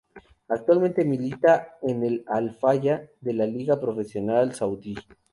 [0.47, 4.95] Actualmente milita en el Al-Fayha de la Liga Profesional Saudí.